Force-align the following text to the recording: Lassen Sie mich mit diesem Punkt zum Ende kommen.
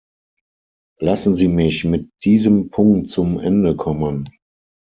Lassen 0.99 1.35
Sie 1.35 1.47
mich 1.47 1.83
mit 1.85 2.09
diesem 2.25 2.71
Punkt 2.71 3.11
zum 3.11 3.39
Ende 3.39 3.75
kommen. 3.75 4.27